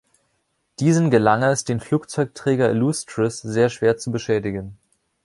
[0.79, 4.79] Diesen gelang es, den Flugzeugträger "Illustrious" sehr schwer zu beschädigen.